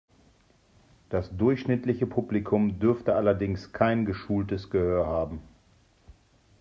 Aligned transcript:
Das 1.09 1.29
durchschnittliche 1.37 2.07
Publikum 2.07 2.79
dürfte 2.79 3.13
allerdings 3.13 3.71
kein 3.71 4.03
geschultes 4.03 4.71
Gehör 4.71 5.05
haben. 5.05 5.43